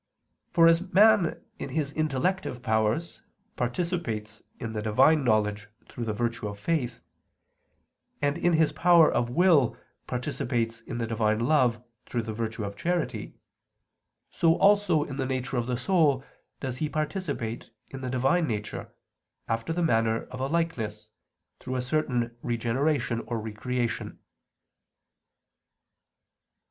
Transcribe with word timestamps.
For 0.51 0.65
as 0.67 0.81
man 0.95 1.43
in 1.59 1.69
his 1.69 1.91
intellective 1.91 2.63
powers 2.63 3.21
participates 3.55 4.41
in 4.59 4.73
the 4.73 4.81
Divine 4.81 5.23
knowledge 5.23 5.69
through 5.87 6.05
the 6.05 6.11
virtue 6.13 6.47
of 6.47 6.59
faith, 6.59 7.01
and 8.19 8.35
in 8.35 8.53
his 8.53 8.71
power 8.73 9.11
of 9.11 9.29
will 9.29 9.77
participates 10.07 10.81
in 10.81 10.97
the 10.97 11.05
Divine 11.05 11.41
love 11.41 11.83
through 12.07 12.23
the 12.23 12.33
virtue 12.33 12.63
of 12.63 12.75
charity, 12.75 13.35
so 14.31 14.55
also 14.55 15.03
in 15.03 15.17
the 15.17 15.27
nature 15.27 15.57
of 15.57 15.67
the 15.67 15.77
soul 15.77 16.23
does 16.61 16.77
he 16.77 16.89
participate 16.89 17.69
in 17.91 18.01
the 18.01 18.09
Divine 18.09 18.47
Nature, 18.47 18.91
after 19.47 19.71
the 19.71 19.83
manner 19.83 20.23
of 20.31 20.39
a 20.39 20.47
likeness, 20.47 21.09
through 21.59 21.75
a 21.75 21.81
certain 21.83 22.35
regeneration 22.41 23.19
or 23.27 23.39
re 23.39 23.53
creation. 23.53 24.17